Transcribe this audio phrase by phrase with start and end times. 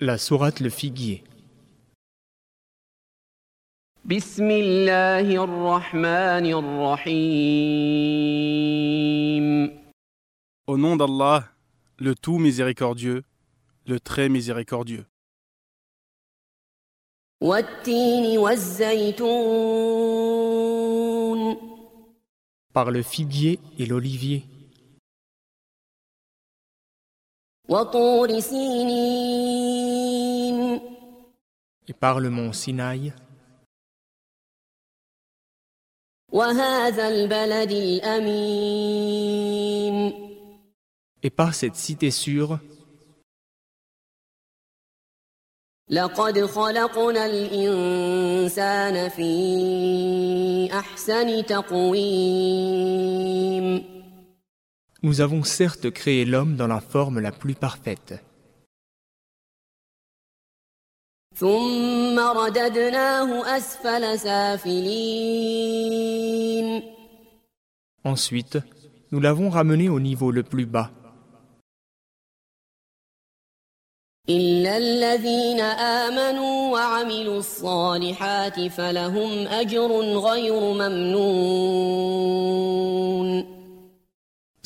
[0.00, 1.22] La sourate Le Figuier.
[4.04, 6.46] بسم الله الرحمن
[8.44, 9.44] الرحيم
[10.66, 11.44] Au nom d'Allah,
[11.98, 13.22] le tout miséricordieux,
[13.86, 15.06] le très miséricordieux.
[17.40, 19.34] والتين والزيتون
[22.74, 24.44] Par le figuier et l'olivier.
[27.69, 29.69] وطور سينين
[31.87, 33.13] Et par le mont Sinaï.
[36.31, 39.09] وهذا البلد الأمين
[41.23, 42.59] Et par cette cité sûre.
[45.89, 52.79] لقد خلقنا الإنسان في أحسن تقويم
[55.01, 58.21] Nous avons certes créé l'homme dans la forme la plus parfaite.
[68.03, 68.57] Ensuite,
[69.11, 70.91] nous l'avons ramené au niveau le plus bas.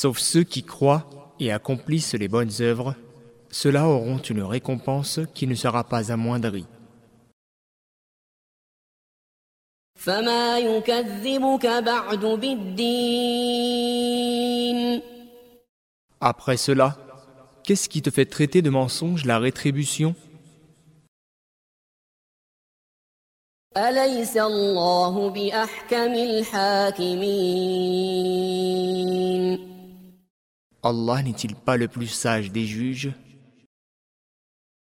[0.00, 1.08] Sauf ceux qui croient
[1.40, 2.94] et accomplissent les bonnes œuvres,
[3.50, 6.66] ceux-là auront une récompense qui ne sera pas amoindrie.
[16.20, 16.98] Après cela,
[17.64, 20.14] qu'est-ce qui te fait traiter de mensonge la rétribution?
[30.86, 33.10] Allah n'est-il pas le plus sage des juges?